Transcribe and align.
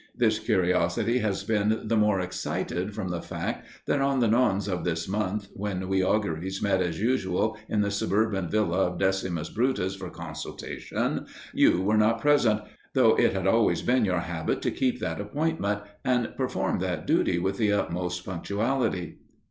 This 0.17 0.39
curiosity 0.39 1.19
has 1.19 1.43
been 1.43 1.81
the 1.87 1.95
more 1.95 2.19
excited 2.21 2.95
from 2.95 3.09
the 3.09 3.21
fact 3.21 3.67
that 3.85 4.01
on 4.01 4.19
the 4.19 4.27
Nones 4.27 4.67
of 4.67 4.83
this 4.83 5.07
month, 5.07 5.49
when 5.53 5.87
we 5.87 6.01
augurs 6.03 6.59
met 6.59 6.81
as 6.81 6.99
usual 6.99 7.55
in 7.69 7.81
the 7.81 7.91
suburban 7.91 8.49
villa 8.49 8.87
of 8.87 8.97
Decimus 8.97 9.49
Brutus 9.51 9.95
for 9.95 10.09
consultation, 10.09 11.27
you 11.53 11.83
were 11.83 11.97
not 11.97 12.19
present, 12.19 12.61
though 12.93 13.15
it 13.15 13.33
had 13.33 13.45
always 13.45 13.83
been 13.83 14.03
your 14.03 14.21
habit 14.21 14.63
to 14.63 14.71
keep 14.71 14.99
that 15.01 15.21
appointment 15.21 15.81
and 16.03 16.35
perform 16.35 16.79
that 16.79 17.05
duty 17.05 17.37
with 17.37 17.57
the 17.57 17.71
utmost 17.71 18.25
punctuality. 18.25 19.19